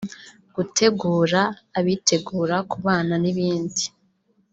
[0.55, 1.41] gutegura
[1.79, 3.83] abitegura kubana n’ibindi